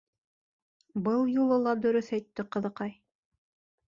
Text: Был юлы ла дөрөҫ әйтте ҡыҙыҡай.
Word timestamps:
Был 1.07 1.27
юлы 1.33 1.59
ла 1.67 1.73
дөрөҫ 1.83 2.09
әйтте 2.17 2.47
ҡыҙыҡай. 2.57 2.95